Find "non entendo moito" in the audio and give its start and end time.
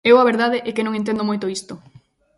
0.85-1.47